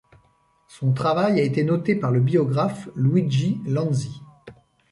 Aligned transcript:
Son 0.67 0.93
travail 0.93 1.39
a 1.39 1.43
été 1.43 1.63
noté 1.63 1.93
par 1.93 2.09
le 2.11 2.21
biographe 2.21 2.89
Luigi 2.95 3.61
Lanzi. 3.67 4.23